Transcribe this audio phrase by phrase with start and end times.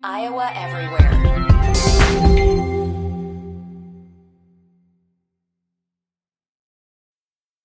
[0.00, 1.18] Iowa Everywhere.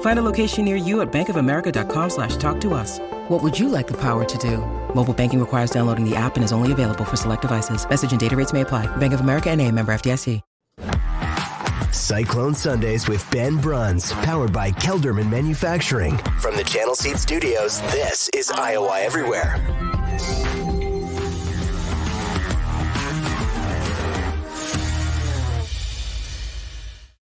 [0.00, 2.98] Find a location near you at bankofamerica.com slash talk to us.
[3.28, 4.58] What would you like the power to do?
[4.94, 7.86] Mobile banking requires downloading the app and is only available for select devices.
[7.88, 8.86] Message and data rates may apply.
[8.96, 10.40] Bank of America and a member FDIC.
[11.92, 16.18] Cyclone Sundays with Ben Bruns, powered by Kelderman Manufacturing.
[16.40, 19.56] From the Channel Seed Studios, this is Iowa Everywhere.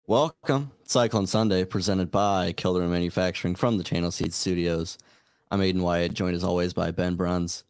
[0.07, 4.99] Welcome, Cyclone Sunday, presented by Kelderman Manufacturing from the Channel Seed Studios.
[5.49, 7.63] I'm Aiden Wyatt, joined as always by Ben Bruns.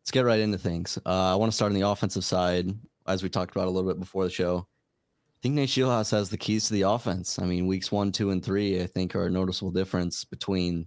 [0.00, 0.96] Let's get right into things.
[1.04, 2.72] Uh, I want to start on the offensive side,
[3.08, 4.68] as we talked about a little bit before the show.
[4.68, 7.40] I think Nate Scheelhaase has the keys to the offense.
[7.40, 10.86] I mean, weeks one, two, and three, I think, are a noticeable difference between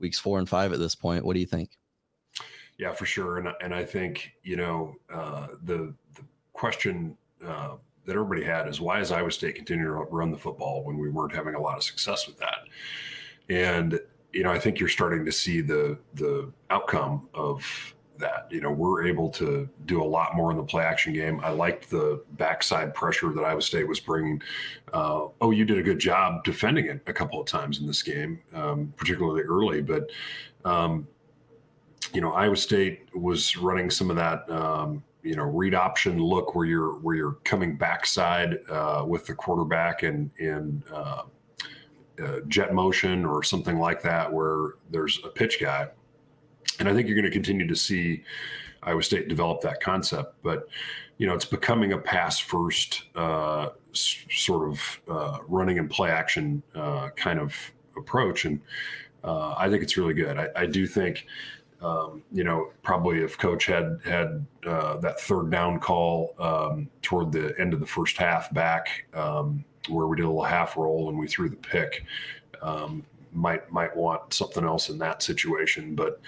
[0.00, 1.24] weeks four and five at this point.
[1.24, 1.70] What do you think?
[2.76, 3.38] Yeah, for sure.
[3.38, 7.76] And, and I think, you know, uh, the, the question uh,
[8.06, 11.10] that everybody had is why is Iowa State continuing to run the football when we
[11.10, 12.60] weren't having a lot of success with that?
[13.48, 14.00] And,
[14.32, 18.46] you know, I think you're starting to see the the outcome of that.
[18.50, 21.40] You know, we're able to do a lot more in the play action game.
[21.42, 24.40] I liked the backside pressure that Iowa State was bringing.
[24.92, 28.02] Uh, oh, you did a good job defending it a couple of times in this
[28.02, 29.82] game, um, particularly early.
[29.82, 30.10] But,
[30.64, 31.06] um,
[32.12, 34.48] you know, Iowa State was running some of that.
[34.50, 39.34] Um, you know, read option look where you're where you're coming backside uh, with the
[39.34, 41.22] quarterback and in uh,
[42.22, 45.88] uh, jet motion or something like that, where there's a pitch guy
[46.78, 48.22] and I think you're going to continue to see
[48.82, 50.34] Iowa State develop that concept.
[50.42, 50.68] But
[51.18, 56.62] you know, it's becoming a pass first uh, sort of uh, running and play action
[56.74, 57.54] uh, kind of
[57.96, 58.60] approach, and
[59.24, 60.38] uh, I think it's really good.
[60.38, 61.26] I, I do think.
[61.82, 67.32] Um, you know, probably if coach had had uh, that third down call um, toward
[67.32, 71.10] the end of the first half back, um, where we did a little half roll
[71.10, 72.04] and we threw the pick,
[72.62, 75.94] um, might might want something else in that situation.
[75.94, 76.20] But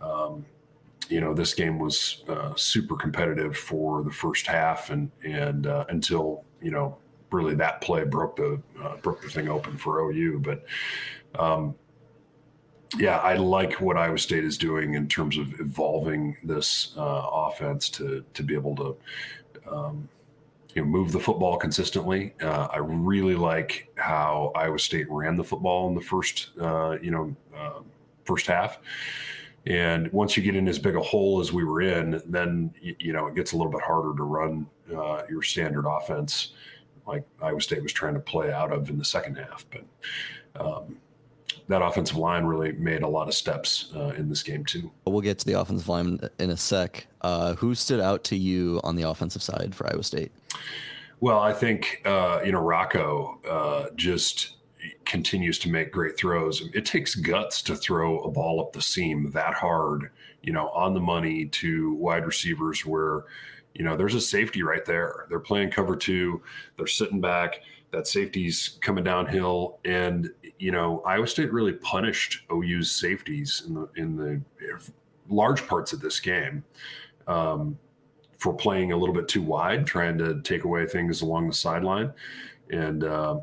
[0.00, 0.46] um,
[1.08, 5.84] you know, this game was uh, super competitive for the first half, and and uh,
[5.88, 6.96] until you know,
[7.30, 10.40] really that play broke the uh, broke the thing open for OU.
[10.40, 10.64] But
[11.38, 11.74] um,
[12.98, 17.88] yeah, I like what Iowa State is doing in terms of evolving this uh, offense
[17.90, 18.96] to to be able to.
[19.70, 20.08] Um,
[20.74, 22.34] you know, move the football consistently.
[22.42, 27.10] Uh, I really like how Iowa State ran the football in the first, uh, you
[27.10, 27.34] know,
[28.26, 28.78] first half.
[29.66, 33.12] And once you get in as big a hole as we were in, then you
[33.12, 36.52] know it gets a little bit harder to run uh, your standard offense,
[37.06, 39.66] like Iowa State was trying to play out of in the second half.
[39.70, 40.98] But um,
[41.68, 44.90] that offensive line really made a lot of steps uh, in this game too.
[45.04, 47.06] We'll get to the offensive line in a sec.
[47.22, 50.30] Uh, who stood out to you on the offensive side for Iowa State?
[51.20, 54.56] Well, I think uh, you know Rocco uh, just
[55.04, 56.62] continues to make great throws.
[56.74, 60.10] It takes guts to throw a ball up the seam that hard,
[60.42, 63.24] you know, on the money to wide receivers where,
[63.74, 65.26] you know, there's a safety right there.
[65.28, 66.42] They're playing cover two,
[66.76, 67.60] they're sitting back,
[67.92, 69.78] that safety's coming downhill.
[69.84, 74.40] And, you know, Iowa State really punished OU's safeties in the in the
[75.28, 76.64] large parts of this game.
[77.26, 77.78] Um,
[78.38, 82.12] for playing a little bit too wide, trying to take away things along the sideline.
[82.70, 83.40] And uh,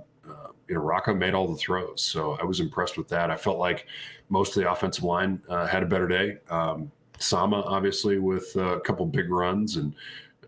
[0.67, 2.01] you know, Rocco made all the throws.
[2.01, 3.29] So I was impressed with that.
[3.29, 3.87] I felt like
[4.29, 6.37] most of the offensive line uh, had a better day.
[6.49, 9.93] Um, Sama, obviously, with a couple big runs, and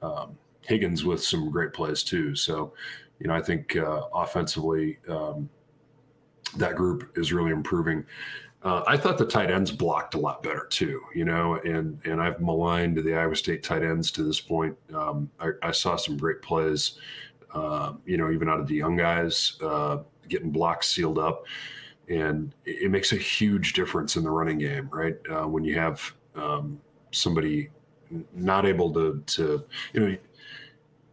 [0.02, 2.36] um, Higgins with some great plays too.
[2.36, 2.74] So,
[3.20, 5.50] you know, I think uh, offensively, um,
[6.58, 8.06] that group is really improving.
[8.64, 12.22] Uh, I thought the tight ends blocked a lot better too, you know, and and
[12.22, 14.76] I've maligned the Iowa State tight ends to this point.
[14.94, 16.98] Um, I, I, saw some great plays
[17.56, 21.46] uh, you know, even out of the young guys, uh, getting blocks sealed up.
[22.08, 25.16] and it, makes a huge difference in the running game, right?
[25.28, 26.80] Uh, when you have um,
[27.12, 27.70] somebody
[28.36, 30.18] not able to to you know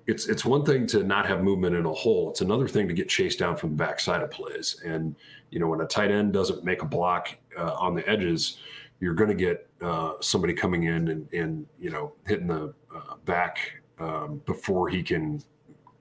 [0.06, 2.31] it's it's one thing to not have movement in a hole.
[2.31, 4.81] It's another thing to get chased down from the backside of plays.
[4.84, 5.14] And
[5.50, 8.58] you know when a tight end doesn't make a block uh, on the edges,
[9.00, 13.16] you're going to get uh, somebody coming in and, and you know hitting the uh,
[13.25, 15.43] back um, before he can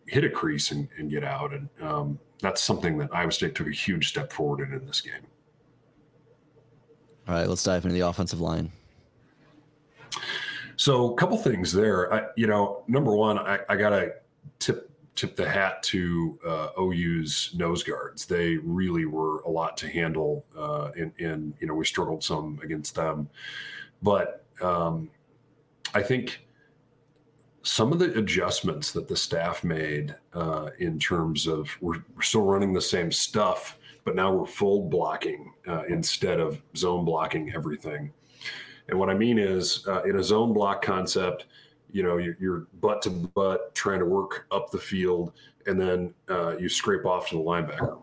[0.07, 1.53] hit a crease and, and get out.
[1.53, 5.01] And um, that's something that Iowa State took a huge step forward in in this
[5.01, 5.13] game.
[7.27, 8.71] All right, let's dive into the offensive line.
[10.81, 12.11] So, a couple things there.
[12.11, 14.15] I, you know, number one, I, I got to
[14.57, 18.25] tip tip the hat to uh, OU's nose guards.
[18.25, 22.59] They really were a lot to handle, uh, and, and you know we struggled some
[22.63, 23.29] against them,
[24.01, 25.11] but um,
[25.93, 26.47] I think
[27.61, 32.41] some of the adjustments that the staff made uh, in terms of we're, we're, still
[32.41, 38.11] running the same stuff, but now we're fold blocking uh, instead of zone blocking everything.
[38.89, 41.45] And what I mean is, uh, in a zone block concept,
[41.91, 45.33] you know, you're, butt to butt trying to work up the field,
[45.67, 48.01] and then uh, you scrape off to the linebacker.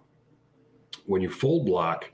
[1.07, 2.11] When you fold block,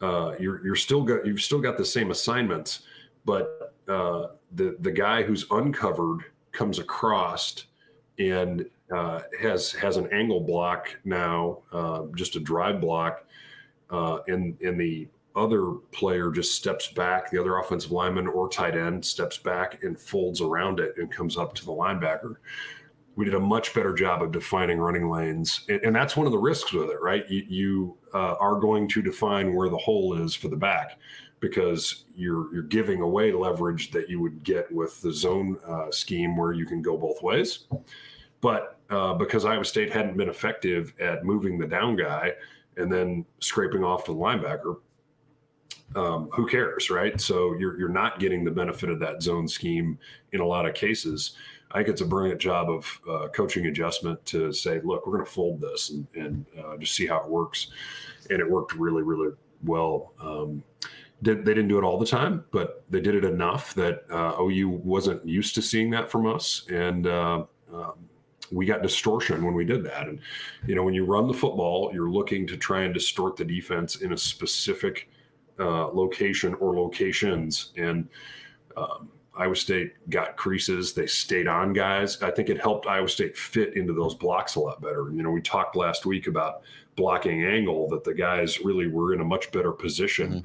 [0.00, 2.82] uh, you're you're still got you've still got the same assignments,
[3.24, 6.20] but uh, the the guy who's uncovered
[6.52, 7.66] comes across
[8.18, 8.64] and
[8.94, 13.24] uh, has has an angle block now, uh, just a drive block,
[13.90, 19.04] and and the other player just steps back, the other offensive lineman or tight end
[19.04, 22.36] steps back and folds around it and comes up to the linebacker.
[23.14, 26.32] We did a much better job of defining running lanes, and, and that's one of
[26.32, 27.28] the risks with it, right?
[27.30, 30.98] You, you uh, are going to define where the hole is for the back
[31.40, 36.36] because you're you're giving away leverage that you would get with the zone uh, scheme
[36.36, 37.66] where you can go both ways.
[38.40, 42.32] But uh, because Iowa State hadn't been effective at moving the down guy
[42.76, 44.76] and then scraping off the linebacker,
[45.94, 47.20] um, who cares, right?
[47.20, 49.98] So you're you're not getting the benefit of that zone scheme
[50.32, 51.36] in a lot of cases.
[51.70, 55.24] I think it's a brilliant job of uh, coaching adjustment to say, look, we're going
[55.24, 57.68] to fold this and, and uh, just see how it works,
[58.30, 59.32] and it worked really, really
[59.64, 60.12] well.
[60.20, 60.62] Um,
[61.22, 64.36] did, they didn't do it all the time, but they did it enough that uh,
[64.40, 67.94] OU wasn't used to seeing that from us, and uh, um,
[68.52, 70.08] we got distortion when we did that.
[70.08, 70.20] And
[70.66, 73.96] you know, when you run the football, you're looking to try and distort the defense
[73.96, 75.08] in a specific
[75.58, 77.72] uh, location or locations.
[77.76, 78.08] And
[78.76, 80.92] um, Iowa State got creases.
[80.92, 82.22] They stayed on guys.
[82.22, 85.10] I think it helped Iowa State fit into those blocks a lot better.
[85.12, 86.62] You know, we talked last week about
[86.96, 90.42] blocking angle that the guys really were in a much better position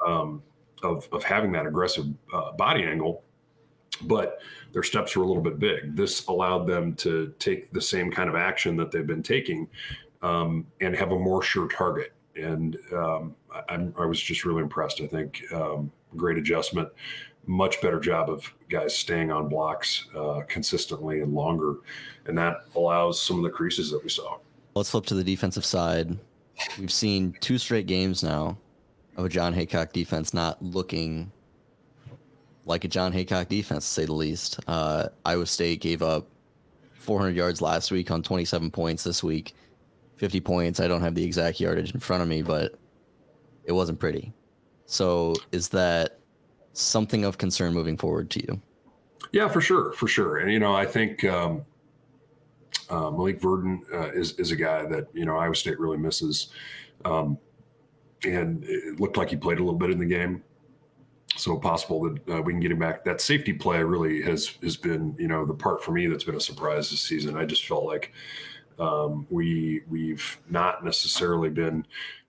[0.00, 0.12] mm-hmm.
[0.12, 0.42] um,
[0.82, 3.22] of, of having that aggressive uh, body angle.
[4.02, 4.40] But
[4.72, 5.94] their steps were a little bit big.
[5.94, 9.68] This allowed them to take the same kind of action that they've been taking
[10.22, 15.00] um, and have a more sure target and um, I, I, was just really impressed.
[15.00, 16.88] I think um, great adjustment,
[17.46, 21.76] much better job of guys staying on blocks uh, consistently and longer,
[22.26, 24.38] and that allows some of the creases that we saw.
[24.74, 26.16] Let's flip to the defensive side.
[26.78, 28.56] We've seen two straight games now
[29.16, 31.30] of a Jon Heacock defense not looking
[32.64, 34.60] like a Jon Heacock defense, to say the least.
[34.66, 36.26] Uh, Iowa State gave up
[36.94, 39.54] 400 yards last week on 27 points this week.
[40.22, 40.78] 50 points.
[40.78, 42.76] I don't have the exact yardage in front of me, but
[43.64, 44.32] it wasn't pretty.
[44.86, 46.20] So is that
[46.74, 48.62] something of concern moving forward to you?
[49.32, 50.36] Yeah, for sure, for sure.
[50.36, 51.64] And you know, I think um,
[52.88, 56.52] uh, Malik Verdon uh, is is a guy that you know Iowa State really misses,
[57.04, 57.36] um,
[58.24, 60.44] and it looked like he played a little bit in the game.
[61.34, 63.04] So possible that uh, we can get him back.
[63.04, 66.36] That safety play really has has been you know the part for me that's been
[66.36, 67.36] a surprise this season.
[67.36, 68.12] I just felt like
[68.78, 71.86] um, we we've not necessarily been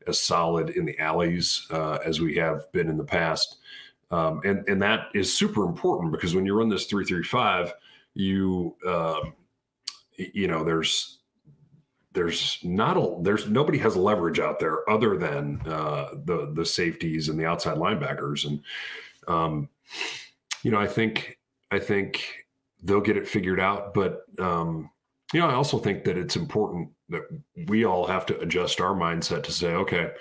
[0.08, 3.58] as solid in the alleys uh, as we have been in the past,
[4.12, 7.74] um, and and that is super important because when you run this three three five,
[8.14, 9.20] you uh,
[10.18, 11.20] you know there's
[12.14, 17.30] there's not a there's nobody has leverage out there other than uh, the the safeties
[17.30, 18.62] and the outside linebackers, and
[19.28, 19.70] um,
[20.64, 21.40] you know I think
[21.72, 22.46] I think
[22.84, 24.90] they'll get it figured out, but um,
[25.34, 27.24] you know, I also think that it's important that
[27.68, 30.12] we all have to adjust our mindset to say, okay,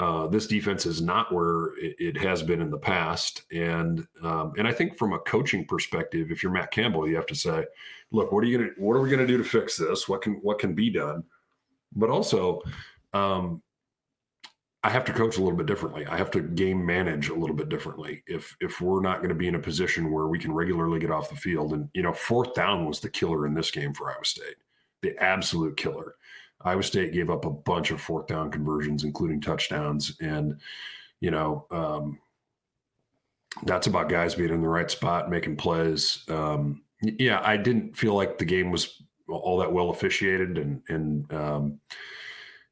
[0.00, 4.52] uh, this defense is not where it, it, has been in the past, and um,
[4.58, 7.64] and I think from a coaching perspective, if you're Matt Campbell, you have to say,
[8.10, 10.08] look, what are you gonna, what are we gonna do to fix this?
[10.08, 11.24] What can what can be done?
[11.96, 12.60] But also,
[13.14, 13.62] um,
[14.84, 16.06] I have to coach a little bit differently.
[16.06, 18.22] I have to game manage a little bit differently.
[18.26, 21.10] If if we're not going to be in a position where we can regularly get
[21.10, 24.10] off the field, and you know, fourth down was the killer in this game for
[24.10, 24.56] Iowa State,
[25.02, 26.14] the absolute killer.
[26.62, 30.60] Iowa State gave up a bunch of fourth down conversions, including touchdowns, and
[31.20, 32.20] you know um,
[33.64, 36.24] that's about guys being in the right spot, making plays.
[36.28, 41.32] Um, yeah, I didn't feel like the game was all that well officiated, and and
[41.32, 41.80] um,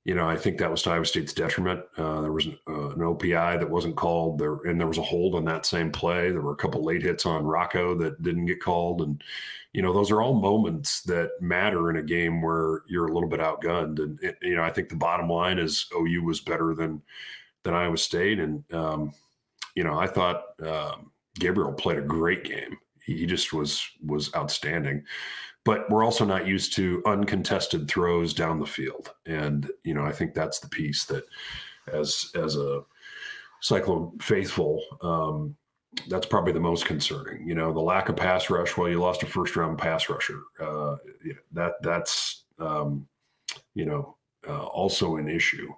[0.07, 1.81] you know I think that was to Iowa State's detriment.
[1.99, 5.03] Uh, there was an, uh, an, OPI that wasn't called there, and there was a
[5.03, 6.31] hold on that same play.
[6.31, 9.21] There were a couple late hits on Rocco that didn't get called, and
[9.73, 13.29] you know those are all moments that matter in a game where you're a little
[13.29, 13.99] bit outgunned.
[13.99, 17.03] And you know I think the bottom line is OU was better than
[17.65, 19.13] than Iowa State, and um,
[19.75, 22.79] you know I thought um, Gabriel played a great game.
[23.05, 25.03] He just was was outstanding
[25.67, 29.13] but we're also not used to uncontested throws down the field.
[29.27, 31.25] And, you know, I think that's the piece that
[31.93, 32.83] as, as a
[33.61, 35.57] Cyclone faithful, um,
[36.09, 37.49] that's probably the most concerning.
[37.49, 38.77] You know, the lack of pass rush.
[38.77, 40.41] Well, you lost a first round pass rusher.
[40.61, 40.97] Uh,
[41.53, 43.09] that that's um,
[43.75, 45.73] you know uh, also an issue.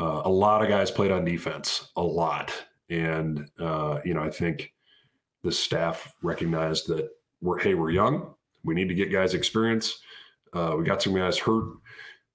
[0.00, 2.50] Uh, a lot of guys played on defense, a lot,
[2.88, 4.72] and uh, you know I think
[5.42, 7.10] the staff recognized that
[7.42, 10.00] we're hey we're young, we need to get guys experience.
[10.52, 11.64] Uh, we got some guys hurt.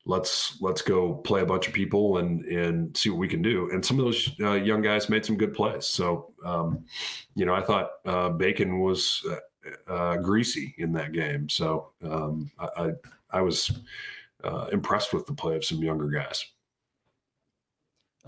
[0.05, 3.69] Let's let's go play a bunch of people and and see what we can do.
[3.71, 5.85] And some of those uh, young guys made some good plays.
[5.85, 6.85] So um,
[7.35, 11.49] you know, I thought uh, Bacon was uh, uh, greasy in that game.
[11.49, 12.91] So um, I, I,
[13.31, 13.71] I was
[14.43, 16.45] uh, impressed with the play of some younger guys.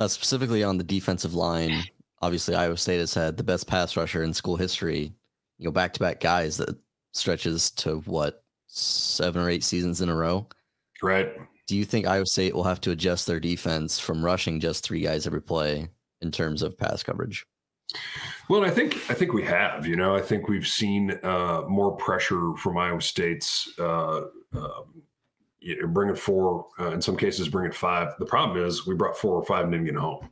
[0.07, 1.83] specifically on the defensive line,
[2.21, 5.13] obviously Iowa State has had the best pass rusher in school history.
[5.57, 6.77] You know, back to back guys that
[7.11, 10.47] stretches to what seven or eight seasons in a row.
[11.01, 11.33] Right.
[11.67, 15.01] Do you think Iowa State will have to adjust their defense from rushing just three
[15.01, 15.89] guys every play
[16.21, 17.45] in terms of pass coverage?
[18.49, 19.85] Well, I think I think we have.
[19.85, 23.69] You know, I think we've seen uh, more pressure from Iowa State's.
[23.79, 24.21] Uh,
[24.53, 25.03] um,
[25.61, 28.13] you know, bringing four, uh, in some cases, bringing five.
[28.17, 30.29] The problem is we brought four or five and didn't get home,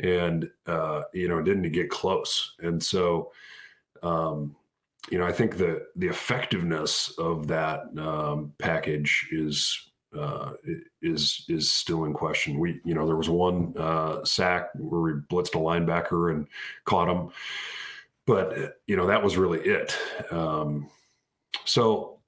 [0.00, 2.54] and uh, you know, didn't get close.
[2.60, 3.32] And so,
[4.02, 4.56] um,
[5.10, 10.52] you know, I think the the effectiveness of that um, package is uh,
[11.02, 12.58] is is still in question.
[12.58, 16.46] We, you know, there was one uh, sack where we blitzed a linebacker and
[16.84, 17.30] caught him,
[18.26, 19.96] but you know that was really it.
[20.30, 20.88] Um,
[21.64, 22.18] so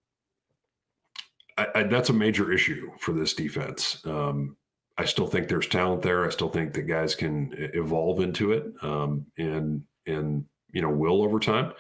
[1.57, 4.05] I, I, that's a major issue for this defense.
[4.05, 4.57] Um,
[4.99, 6.27] I still think there's talent there.
[6.27, 11.23] I still think that guys can evolve into it um, and and you know will
[11.23, 11.73] over time.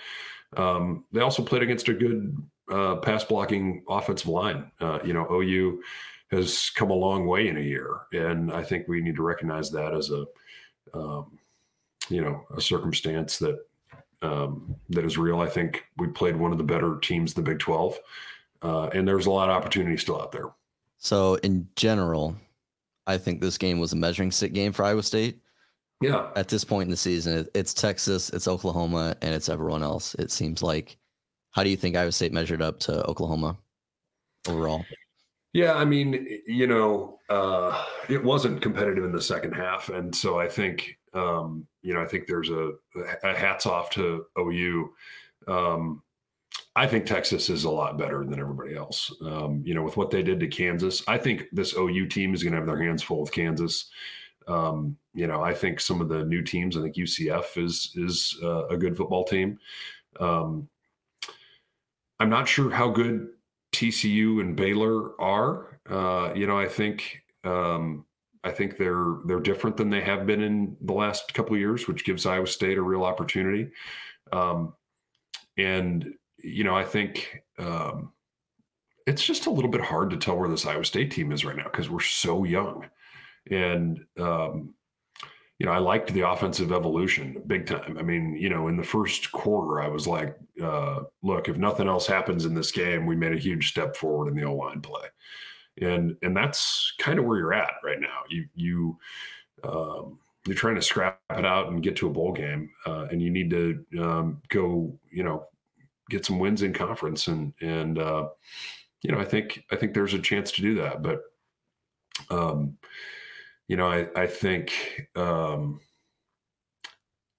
[0.56, 2.36] Um, they also played against a good
[2.70, 4.70] uh, pass blocking offensive line.
[4.80, 5.82] Uh, you know, OU
[6.30, 9.70] has come a long way in a year, and I think we need to recognize
[9.70, 10.26] that as a,
[10.94, 11.38] um,
[12.08, 13.58] you know, a circumstance that
[14.22, 15.40] um, that is real.
[15.40, 17.98] I think we played one of the better teams in the Big Twelve,
[18.62, 20.50] uh, and there's a lot of opportunity still out there.
[20.98, 22.36] So, in general,
[23.06, 25.40] I think this game was a measuring stick game for Iowa State.
[26.00, 26.30] Yeah.
[26.36, 30.14] At this point in the season, it's Texas, it's Oklahoma, and it's everyone else.
[30.14, 30.98] It seems like.
[31.52, 33.56] How do you think Iowa State measured up to Oklahoma
[34.46, 34.84] overall?
[35.54, 40.38] Yeah, I mean, you know, uh, it wasn't competitive in the second half, and so
[40.38, 42.72] I think, um, you know, I think there's a,
[43.24, 44.90] a hats off to OU.
[45.48, 46.02] Um,
[46.74, 49.10] I think Texas is a lot better than everybody else.
[49.22, 52.42] Um, you know, with what they did to Kansas, I think this OU team is
[52.42, 53.90] going to have their hands full with Kansas.
[54.46, 56.76] Um, you know, I think some of the new teams.
[56.76, 59.58] I think UCF is is uh, a good football team.
[60.20, 60.68] Um,
[62.20, 63.28] I'm not sure how good
[63.72, 65.80] TCU and Baylor are.
[65.88, 68.04] Uh, you know, I think um,
[68.44, 71.88] I think they're they're different than they have been in the last couple of years,
[71.88, 73.70] which gives Iowa State a real opportunity.
[74.32, 74.74] Um,
[75.58, 78.12] and you know, I think um,
[79.06, 81.56] it's just a little bit hard to tell where this Iowa State team is right
[81.56, 82.86] now because we're so young.
[83.50, 84.74] And um,
[85.58, 87.96] you know, I liked the offensive evolution big time.
[87.98, 91.88] I mean, you know, in the first quarter, I was like, uh, look, if nothing
[91.88, 94.82] else happens in this game, we made a huge step forward in the O line
[94.82, 95.06] play.
[95.80, 98.22] And and that's kind of where you're at right now.
[98.28, 98.98] You you
[99.64, 103.20] um, you're trying to scrap it out and get to a bowl game, uh, and
[103.20, 105.46] you need to um, go, you know,
[106.08, 108.28] get some wins in conference, and and uh,
[109.02, 111.20] you know, I think I think there's a chance to do that, but
[112.30, 112.78] um,
[113.68, 114.72] you know, I, I think
[115.16, 115.80] um,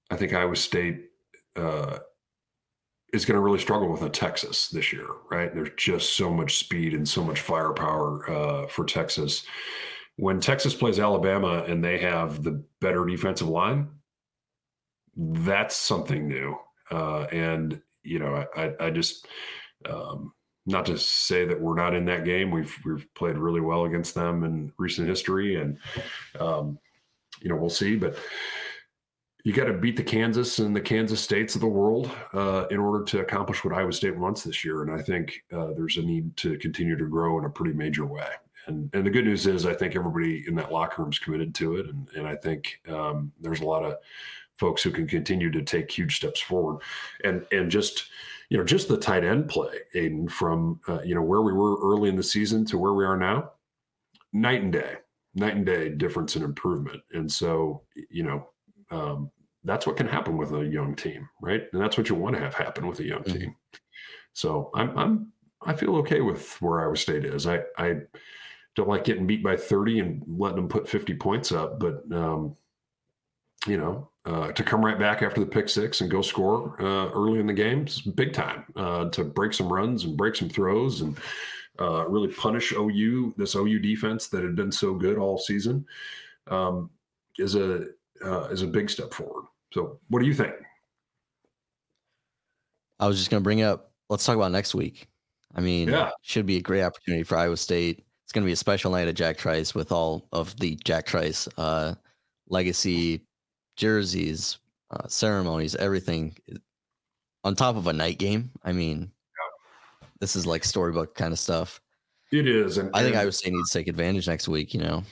[0.09, 1.05] I think Iowa State
[1.55, 1.99] uh,
[3.13, 5.53] is going to really struggle with a Texas this year, right?
[5.53, 9.43] There's just so much speed and so much firepower uh, for Texas.
[10.17, 13.89] When Texas plays Alabama and they have the better defensive line,
[15.15, 16.57] that's something new.
[16.91, 19.27] Uh, and you know, I, I just
[19.89, 20.33] um,
[20.67, 22.51] not to say that we're not in that game.
[22.51, 25.79] We've we've played really well against them in recent history, and
[26.39, 26.77] um,
[27.41, 27.95] you know we'll see.
[27.95, 28.17] But
[29.43, 32.79] you got to beat the Kansas and the Kansas states of the world uh, in
[32.79, 34.81] order to accomplish what Iowa State wants this year.
[34.81, 38.05] And I think uh, there's a need to continue to grow in a pretty major
[38.05, 38.27] way.
[38.67, 41.55] And and the good news is I think everybody in that locker room is committed
[41.55, 43.95] to it, and and I think um, there's a lot of
[44.57, 46.81] folks who can continue to take huge steps forward,
[47.23, 48.09] and and just
[48.49, 51.77] you know, just the tight end play, Aiden, from uh, you know where we were
[51.81, 53.51] early in the season to where we are now,
[54.31, 54.95] night and day,
[55.35, 57.01] night and day difference and improvement.
[57.11, 58.49] And so, you know,
[58.89, 59.31] um,
[59.63, 61.63] that's what can happen with a young team, right?
[61.73, 63.37] And that's what you want to have happen with a young mm-hmm.
[63.37, 63.55] team.
[64.33, 67.47] So I'm I'm I feel okay with where Iowa State is.
[67.47, 67.97] I I
[68.75, 72.55] don't like getting beat by 30 and letting them put 50 points up, but um,
[73.65, 77.09] you know, uh, to come right back after the pick six and go score uh,
[77.11, 80.49] early in the game is big time uh, to break some runs and break some
[80.49, 81.17] throws and
[81.79, 85.85] uh, really punish OU this OU defense that had been so good all season
[86.47, 86.89] um,
[87.37, 87.85] is a
[88.25, 89.45] uh, is a big step forward.
[89.73, 90.53] So, what do you think?
[92.99, 93.91] I was just going to bring up.
[94.09, 95.07] Let's talk about next week.
[95.55, 96.11] I mean, yeah.
[96.21, 98.03] should be a great opportunity for Iowa State.
[98.23, 101.05] It's going to be a special night at Jack Trice with all of the Jack
[101.05, 101.95] Trice uh,
[102.49, 103.26] legacy
[103.77, 104.57] jerseys,
[104.91, 106.35] uh, ceremonies, everything
[107.43, 108.51] on top of a night game.
[108.63, 110.07] I mean, yeah.
[110.19, 111.79] this is like storybook kind of stuff.
[112.31, 114.73] It is, and I think and Iowa State needs to take advantage next week.
[114.73, 115.03] You know,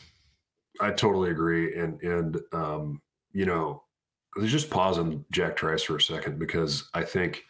[0.81, 3.83] I totally agree, and and um, you know,
[4.35, 7.45] let's just pause on Jack Trice for a second because I think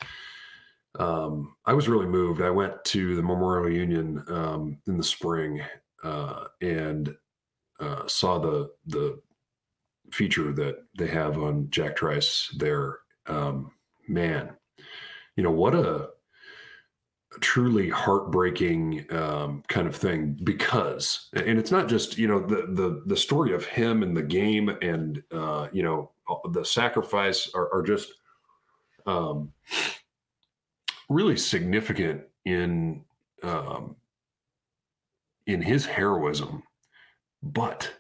[1.00, 2.44] um, I was really moved.
[2.44, 5.62] I went to the Memorial Union um, in the spring
[6.04, 7.16] uh, and
[7.80, 9.20] uh, saw the the
[10.12, 13.00] feature that they have on Jack Trice there.
[13.28, 13.72] Um,
[14.08, 14.52] man,
[15.36, 16.10] you know, what a,
[17.42, 23.04] truly heartbreaking um, kind of thing because, and it's not just, you know, the, the,
[23.08, 26.12] the story of him and the game and, uh, you know,
[26.52, 28.14] the sacrifice are, are just
[29.06, 29.52] um,
[31.10, 33.04] really significant in,
[33.44, 33.96] um,
[35.46, 36.64] in his heroism,
[37.44, 37.92] but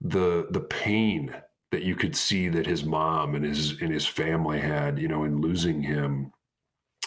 [0.00, 1.34] the the pain
[1.72, 5.24] that you could see that his mom and his and his family had, you know,
[5.24, 6.32] in losing him,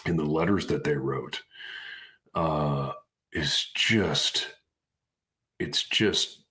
[0.06, 1.42] in the letters that they wrote,
[2.34, 2.92] uh,
[3.32, 4.48] is just,
[5.58, 6.44] it's just,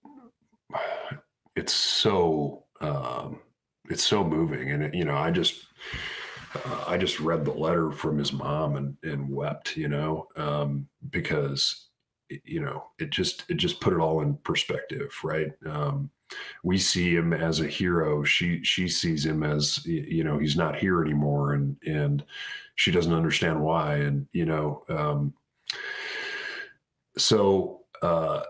[1.55, 3.39] it's so, um,
[3.89, 5.65] it's so moving, and it, you know, I just,
[6.55, 10.87] uh, I just read the letter from his mom and and wept, you know, um,
[11.09, 11.89] because
[12.43, 15.51] you know it just it just put it all in perspective, right?
[15.65, 16.09] Um,
[16.63, 18.23] we see him as a hero.
[18.23, 22.23] She she sees him as you know he's not here anymore and and
[22.75, 25.33] she doesn't understand why and you know um,
[27.17, 28.41] so uh,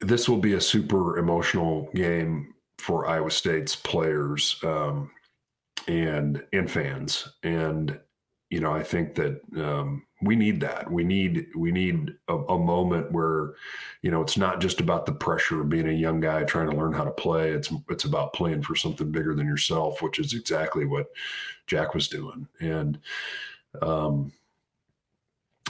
[0.00, 5.10] this will be a super emotional game for Iowa State's players um,
[5.88, 7.98] and and fans and
[8.50, 10.90] you know I think that um, we need that.
[10.90, 13.54] We need we need a, a, moment where,
[14.02, 16.76] you know, it's not just about the pressure of being a young guy trying to
[16.76, 17.50] learn how to play.
[17.50, 21.06] It's it's about playing for something bigger than yourself, which is exactly what
[21.66, 22.48] Jack was doing.
[22.60, 22.98] And
[23.80, 24.32] um,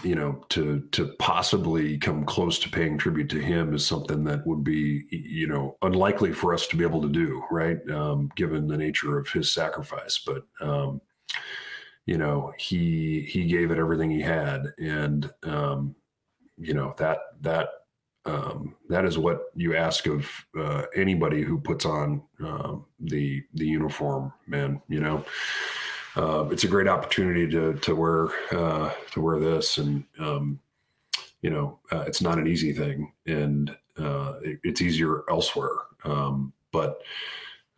[0.03, 4.47] you know, to to possibly come close to paying tribute to him is something that
[4.47, 7.79] would be, you know, unlikely for us to be able to do, right?
[7.91, 10.45] Um, given the nature of his sacrifice, but.
[10.61, 11.03] Um,
[12.09, 14.73] you know he he gave it everything he had.
[14.79, 15.95] And um,
[16.57, 17.69] you know that that
[18.25, 20.27] um, that is what you ask of
[20.59, 25.23] uh, anybody who puts on um, the the uniform man you know?
[26.17, 29.77] Uh, it's a great opportunity to to wear uh, to wear this.
[29.77, 30.59] And um,
[31.43, 33.13] you know uh, it's not an easy thing.
[33.27, 35.77] And uh, it, it's easier elsewhere.
[36.05, 37.03] Um, but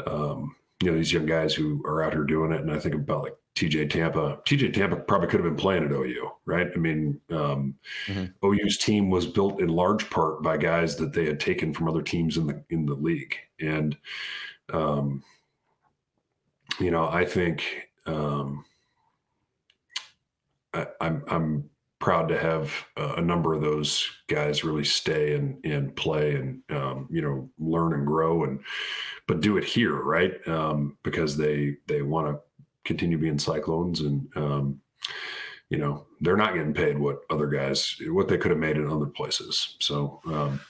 [0.06, 2.94] um, you know these young guys who are out here doing it and i think
[2.94, 4.38] about like TJ Tampa.
[4.46, 6.68] TJ Tampa probably could have been playing at OU, right?
[6.74, 7.74] I mean, um,
[8.06, 8.46] mm-hmm.
[8.46, 12.02] OU's team was built in large part by guys that they had taken from other
[12.02, 13.96] teams in the in the league, and
[14.72, 15.22] um,
[16.78, 18.64] you know, I think um,
[20.72, 25.94] I, I'm I'm proud to have a number of those guys really stay and and
[25.94, 28.60] play and um, you know learn and grow and
[29.26, 30.32] but do it here, right?
[30.48, 32.40] Um, because they they want to
[32.90, 34.80] continue being Cyclones, and um,
[35.68, 38.90] you know they're not getting paid what other guys what they could have made in
[38.90, 39.76] other places.
[39.80, 40.60] So um,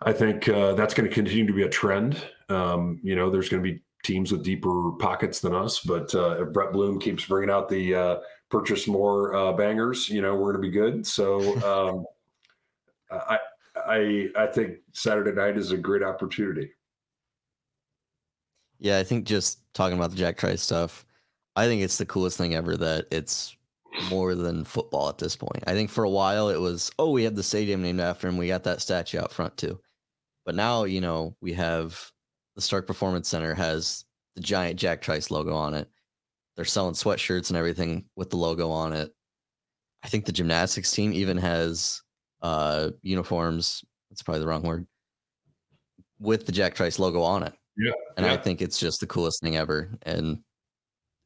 [0.00, 2.26] I think uh, that's going to continue to be a trend.
[2.48, 6.42] Um, you know, there's going to be teams with deeper pockets than us, but uh,
[6.42, 8.16] if Brett Bloom keeps bringing out the uh,
[8.50, 11.06] purchase more uh, bangers, you know, we're going to be good.
[11.06, 12.04] So um,
[13.28, 13.38] I,
[13.76, 16.72] I, I think Saturday night is a great opportunity.
[18.80, 21.06] Yeah, I think just talking about the Jack Trice stuff,
[21.56, 23.56] I think it's the coolest thing ever that it's
[24.08, 25.64] more than football at this point.
[25.66, 28.38] I think for a while it was, oh, we have the stadium named after him.
[28.38, 29.78] We got that statue out front too.
[30.44, 32.10] But now, you know, we have
[32.56, 35.88] the Stark Performance Center has the giant Jack Trice logo on it.
[36.56, 39.12] They're selling sweatshirts and everything with the logo on it.
[40.02, 42.02] I think the gymnastics team even has
[42.40, 43.84] uh uniforms.
[44.10, 44.86] That's probably the wrong word.
[46.18, 47.52] With the Jack Trice logo on it.
[47.76, 47.92] Yeah.
[48.16, 48.32] And yeah.
[48.32, 49.90] I think it's just the coolest thing ever.
[50.02, 50.40] And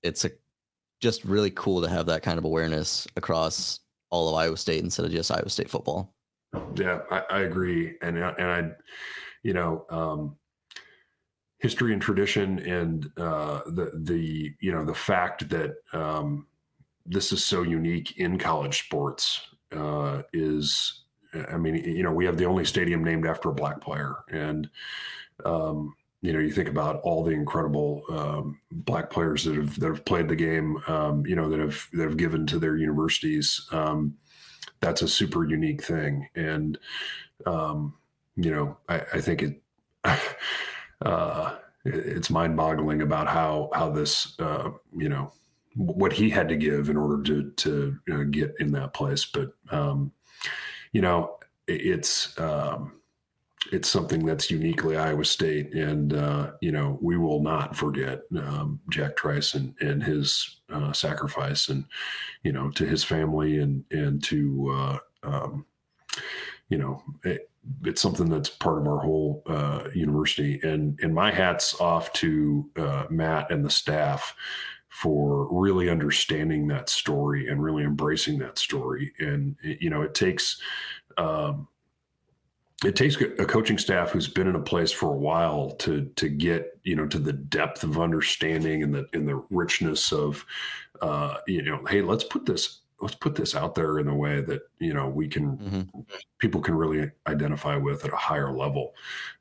[0.03, 0.31] it's a
[1.01, 3.81] just really cool to have that kind of awareness across
[4.11, 6.15] all of Iowa State instead of just Iowa State football.
[6.75, 7.97] Yeah, I, I agree.
[8.03, 8.71] And and I,
[9.43, 10.37] you know, um,
[11.59, 16.47] history and tradition and uh, the the you know the fact that um,
[17.05, 19.41] this is so unique in college sports
[19.73, 21.03] uh, is
[21.51, 24.69] I mean you know we have the only stadium named after a black player and
[25.45, 25.95] um,
[26.27, 30.05] you know you think about all the incredible um, black players that have that have
[30.05, 34.15] played the game um, you know that have that have given to their universities um,
[34.81, 36.79] that's a super unique thing and
[37.47, 37.95] um,
[38.35, 39.63] you know I, I think it
[41.05, 45.33] uh, it's mind-boggling about how how this uh, you know
[45.77, 49.27] what he had to give in order to to know, get in that place.
[49.27, 50.11] But um,
[50.93, 51.37] you know,
[51.69, 53.01] it's um,
[53.73, 58.81] it's something that's uniquely Iowa State, and uh, you know we will not forget um,
[58.91, 61.85] Jack Trice and and his uh, sacrifice, and
[62.43, 64.99] you know to his family and and to uh,
[65.29, 65.67] um,
[66.69, 67.03] you know.
[67.25, 67.51] It,
[67.85, 70.61] it's something that's part of our whole uh, university.
[70.63, 74.37] And and my hats off to uh, Matt and the staff
[74.89, 79.13] for really understanding that story and really embracing that story.
[79.19, 80.61] And you know, it takes.
[81.19, 81.67] Um,
[82.85, 86.29] it takes a coaching staff who's been in a place for a while to to
[86.29, 90.45] get you know to the depth of understanding and the and the richness of
[91.01, 94.43] uh, you know hey let's put this let's put this out there in a way
[94.43, 96.01] that you know we can mm-hmm.
[96.39, 98.95] people can really identify with at a higher level.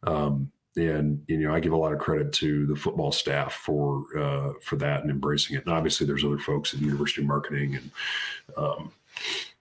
[0.04, 4.04] Um, and you know i give a lot of credit to the football staff for
[4.20, 5.66] uh, for that and embracing it.
[5.66, 7.92] And obviously there's other folks in university marketing and
[8.58, 8.92] um,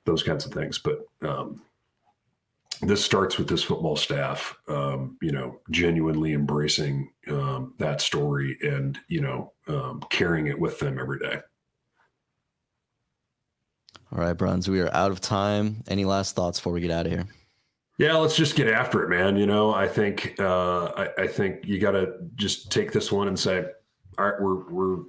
[0.05, 0.79] those kinds of things.
[0.79, 1.63] But um,
[2.87, 8.99] this starts with this football staff um, you know genuinely embracing um, that story and
[9.09, 11.41] you know um, carrying it with them every day
[14.15, 15.83] all right, Bruns, we are out of time.
[15.89, 17.27] Any last thoughts before we get out of here?
[17.99, 19.37] Yeah, let's just get after it, man.
[19.37, 23.27] You know, I think uh, I, I think you got to just take this one
[23.27, 23.65] and say,
[24.17, 25.03] all right, we're we're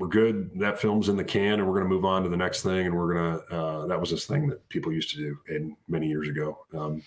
[0.00, 0.50] we're good.
[0.58, 2.86] That film's in the can, and we're going to move on to the next thing.
[2.86, 6.08] And we're gonna uh, that was this thing that people used to do in many
[6.08, 6.58] years ago.
[6.72, 7.02] Um,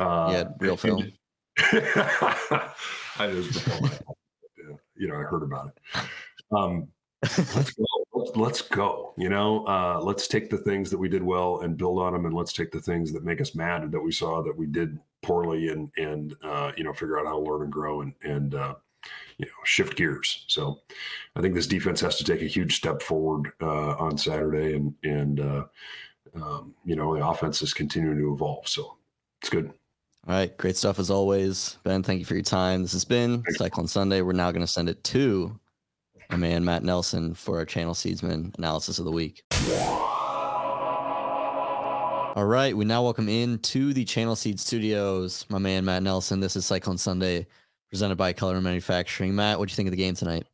[0.00, 1.12] uh, yeah, real film.
[1.58, 2.72] I
[3.18, 3.90] before my,
[4.96, 6.04] you know, I heard about it.
[6.50, 6.88] Um,
[7.22, 7.84] let's go.
[8.14, 9.14] Let's, let's go.
[9.16, 12.26] You know, uh, let's take the things that we did well and build on them,
[12.26, 14.98] and let's take the things that make us mad that we saw that we did
[15.22, 18.56] poorly, and and uh, you know, figure out how to learn and grow and and
[18.56, 18.74] uh,
[19.38, 20.44] you know shift gears.
[20.48, 20.80] So,
[21.36, 24.94] I think this defense has to take a huge step forward uh, on Saturday, and
[25.02, 25.64] and uh,
[26.34, 28.68] um, you know, the offense is continuing to evolve.
[28.68, 28.96] So,
[29.40, 29.72] it's good.
[30.28, 32.02] All right, great stuff as always, Ben.
[32.02, 32.82] Thank you for your time.
[32.82, 34.22] This has been Cyclone Sunday.
[34.22, 35.58] We're now going to send it to
[36.30, 39.42] my man Matt Nelson for our channel seedsman analysis of the week.
[42.34, 46.40] All right, we now welcome in to the Channel Seed Studios, my man Matt Nelson.
[46.40, 47.46] This is Cyclone Sunday,
[47.92, 49.34] presented by Kelderman Manufacturing.
[49.34, 50.46] Matt, what do you think of the game tonight?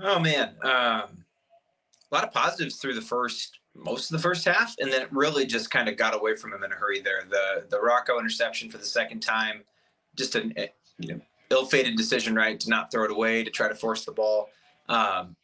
[0.00, 4.76] Oh man, um, a lot of positives through the first most of the first half,
[4.78, 7.24] and then it really just kind of got away from him in a hurry there.
[7.28, 9.64] The the Rocco interception for the second time,
[10.16, 10.54] just an
[10.98, 14.12] you know ill-fated decision, right, to not throw it away, to try to force the
[14.12, 14.50] ball.
[14.88, 15.34] Um,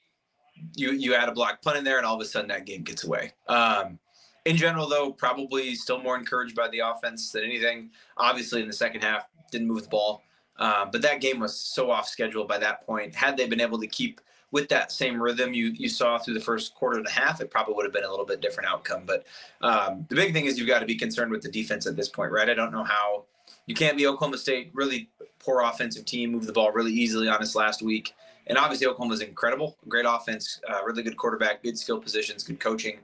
[0.76, 2.82] you you add a block punt in there, and all of a sudden that game
[2.82, 3.32] gets away.
[3.48, 3.98] Um,
[4.44, 7.90] in general, though, probably still more encouraged by the offense than anything.
[8.16, 10.22] Obviously, in the second half, didn't move the ball,
[10.58, 13.14] um, but that game was so off schedule by that point.
[13.14, 16.40] Had they been able to keep with that same rhythm you you saw through the
[16.40, 19.02] first quarter and a half, it probably would have been a little bit different outcome.
[19.06, 19.26] But
[19.60, 22.08] um, the big thing is you've got to be concerned with the defense at this
[22.08, 22.48] point, right?
[22.48, 23.24] I don't know how
[23.66, 27.40] you can't be Oklahoma State, really poor offensive team, move the ball really easily on
[27.40, 28.14] us last week.
[28.46, 33.00] And obviously, Oklahoma's incredible, great offense, uh, really good quarterback, good skill positions, good coaching.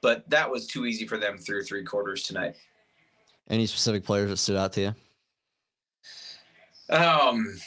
[0.00, 2.56] But that was too easy for them through three quarters tonight.
[3.48, 4.94] Any specific players that stood out to you?
[6.90, 7.58] Um,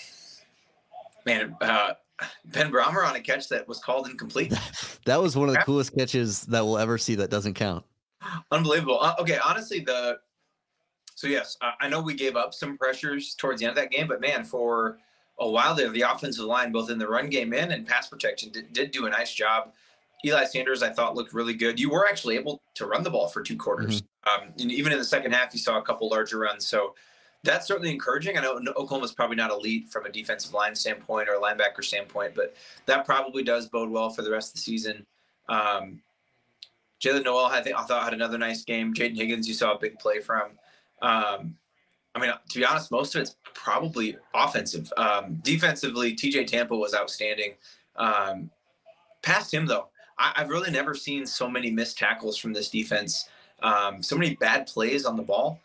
[1.25, 1.93] man, uh,
[2.45, 4.53] Ben Brahmer on a catch that was called incomplete.
[5.05, 7.85] that was one of the coolest catches that we'll ever see that doesn't count.
[8.51, 8.99] Unbelievable.
[9.01, 10.19] Uh, okay, honestly, the
[11.15, 13.91] so yes, I, I know we gave up some pressures towards the end of that
[13.91, 14.99] game, but man, for
[15.39, 18.51] a while there, the offensive line, both in the run game and in pass protection,
[18.51, 19.73] did, did do a nice job.
[20.25, 21.79] Eli Sanders, I thought, looked really good.
[21.79, 24.03] You were actually able to run the ball for two quarters.
[24.27, 26.67] Um, and even in the second half, you saw a couple larger runs.
[26.67, 26.95] So
[27.43, 28.37] that's certainly encouraging.
[28.37, 32.35] I know Oklahoma's probably not elite from a defensive line standpoint or a linebacker standpoint,
[32.35, 35.05] but that probably does bode well for the rest of the season.
[35.47, 36.01] Um,
[37.01, 38.93] Jaylin Noel, I think I thought had another nice game.
[38.93, 40.51] Jayden Higgins, you saw a big play from.
[41.01, 41.55] Um,
[42.13, 44.91] I mean, to be honest, most of it's probably offensive.
[44.97, 47.53] Um, defensively, TJ Tampa was outstanding.
[47.95, 48.49] Um,
[49.21, 53.29] past him, though, I, I've really never seen so many missed tackles from this defense.
[53.61, 55.59] Um, so many bad plays on the ball.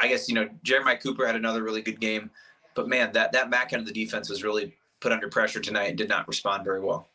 [0.00, 2.30] I guess you know Jeremiah Cooper had another really good game,
[2.74, 5.88] but man, that that back end of the defense was really put under pressure tonight
[5.90, 7.08] and did not respond very well.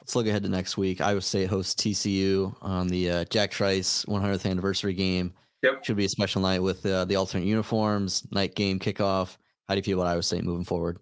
[0.00, 1.00] Let's look ahead to next week.
[1.00, 5.32] Iowa State hosts TCU on the uh, Jack Trice 100th anniversary game.
[5.62, 5.84] Yep.
[5.84, 9.36] Should be a special night with uh, the alternate uniforms, night game kickoff.
[9.68, 10.98] How do you feel about Iowa State moving forward?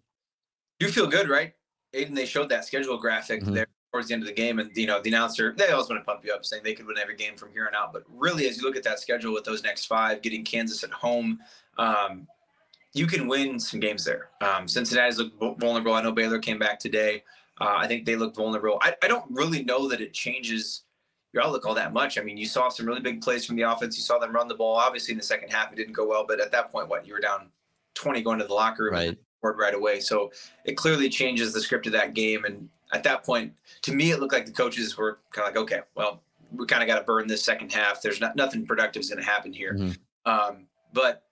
[0.80, 1.54] You feel good, right?
[1.94, 3.54] Aiden, they showed that schedule graphic Mhm.
[3.54, 6.00] there towards the end of the game, and you know the announcer they always want
[6.00, 7.92] to pump you up, saying they could win every game from here on out.
[7.92, 10.90] But really, as you look at that schedule with those next five, getting Kansas at
[10.90, 11.40] home,
[11.78, 12.26] um,
[12.92, 14.30] you can win some games there.
[14.40, 15.94] Um, Cincinnati's look vul- vulnerable.
[15.94, 17.24] I know Baylor came back today.
[17.60, 18.78] Uh, I think they look vulnerable.
[18.82, 20.82] I, I don't really know that it changes
[21.32, 22.18] your outlook all that much.
[22.18, 23.96] I mean, you saw some really big plays from the offense.
[23.96, 24.76] You saw them run the ball.
[24.76, 27.12] Obviously, in the second half, it didn't go well, but at that point, what you
[27.12, 27.50] were down
[27.94, 28.94] 20 going to the locker room.
[28.94, 29.18] and Right.
[29.38, 30.00] scored right away.
[30.00, 30.32] So
[30.64, 32.44] it clearly changes the script of that game.
[32.44, 35.62] And at that point, to me, it looked like the coaches were kind of like,
[35.62, 36.22] okay, well,
[36.52, 38.02] we kind of got to burn this second half.
[38.02, 39.74] There's not nothing productive is going to happen here.
[39.74, 39.96] Mhm.
[40.26, 41.24] Um, but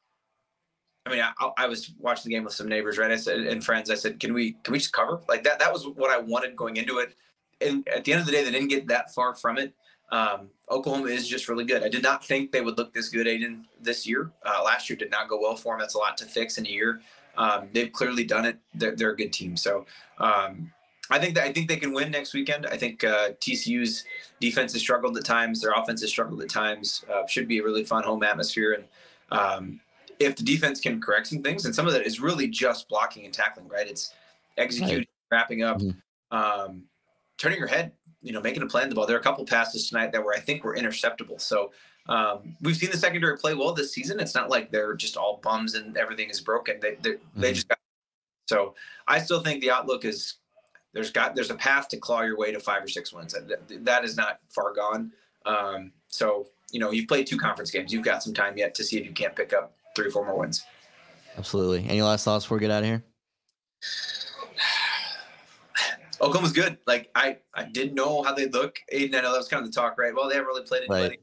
[1.06, 3.10] I mean, I, I was watching the game with some neighbors, right?
[3.10, 5.58] I said, and friends, I said, can we, can we just cover like that?
[5.58, 7.14] That was what I wanted going into it.
[7.60, 9.74] And at the end of the day, they didn't get that far from it.
[10.10, 11.82] Um, Oklahoma is just really good.
[11.82, 14.30] I did not think they would look this good, Aiden, this year.
[14.44, 15.80] Uh, last year did not go well for them.
[15.80, 17.00] That's a lot to fix in a year.
[17.36, 18.58] Um, they've clearly done it.
[18.74, 19.56] They're, they're a good team.
[19.56, 19.86] So
[20.18, 20.72] um,
[21.10, 22.66] I think that I think they can win next weekend.
[22.66, 24.04] I think uh, TCU's
[24.40, 25.60] defense has struggled at times.
[25.60, 27.04] Their offense has struggled at times.
[27.12, 28.72] Uh, should be a really fun home atmosphere.
[28.74, 28.84] And
[29.30, 29.80] um,
[30.18, 33.24] if the defense can correct some things, and some of that is really just blocking
[33.24, 33.86] and tackling, right?
[33.86, 34.12] It's
[34.58, 35.96] executing, wrapping up, Mhm.
[36.30, 36.82] um,
[37.38, 39.06] turning your head, you know, making a play on the ball.
[39.06, 41.40] There are a couple passes tonight that were I think were interceptable.
[41.40, 41.72] So
[42.08, 44.18] um, we've seen the secondary play well this season.
[44.18, 46.80] It's not like they're just all bums and everything is broken.
[46.80, 47.54] They they, they Mhm.
[47.54, 47.78] just got.
[48.48, 48.74] So
[49.06, 50.37] I still think the outlook is
[50.92, 53.32] there's got there's a path to claw your way to five or six wins.
[53.32, 55.12] That, that is not far gone.
[55.46, 57.92] Um, so you know you've played two conference games.
[57.92, 60.24] You've got some time yet to see if you can't pick up three or four
[60.24, 60.64] more wins.
[61.36, 61.88] Absolutely.
[61.88, 63.04] Any last thoughts before we get out of here?
[66.20, 66.78] Oklahoma's good.
[66.86, 68.80] Like I, I didn't know how they look.
[68.92, 70.14] Aiden, I know that was kind of the talk, right?
[70.14, 71.08] Well, they haven't really played anybody.
[71.10, 71.20] Right.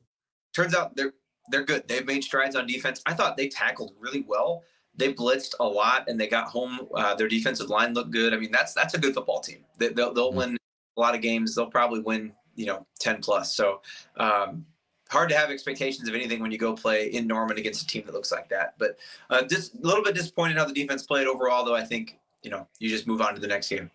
[0.56, 1.14] Turns out they're
[1.50, 1.88] they're good.
[1.88, 3.02] They've made strides on defense.
[3.06, 4.64] I thought they tackled really well.
[4.98, 6.88] They blitzed a lot and they got home.
[6.96, 8.34] Uh, their defensive line looked good.
[8.34, 9.66] I mean, that's that's a good football team.
[9.78, 10.36] They, they'll they'll Mhm.
[10.36, 10.58] win
[10.98, 11.54] a lot of games.
[11.56, 13.56] They'll probably win, you know, ten plus.
[13.56, 13.82] So
[14.18, 14.66] um,
[15.10, 18.04] hard to have expectations of anything when you go play in Norman against a team
[18.06, 18.76] that looks like that.
[18.78, 18.98] But
[19.30, 21.66] uh, just a little bit disappointed how the defense played overall.
[21.66, 23.92] Though I think you know you just move on to the next game.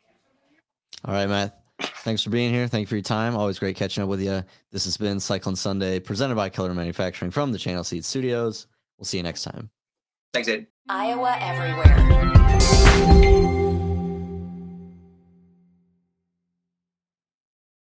[1.06, 1.56] All right, Matt.
[2.04, 2.68] Thanks for being here.
[2.68, 3.34] Thank you for your time.
[3.34, 4.44] Always great catching up with you.
[4.70, 8.66] This has been Cyclone Sunday, presented by Kelderman Manufacturing from the Channel Seed Studios.
[8.98, 9.70] We'll see you next time.
[10.33, 10.66] Thanks, Ed.
[10.88, 11.90] Iowa Everywhere.